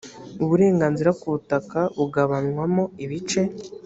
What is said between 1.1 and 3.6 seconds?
ku butaka bugabanywamo ibice